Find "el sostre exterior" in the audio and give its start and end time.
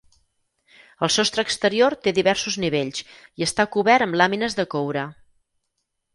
1.07-1.95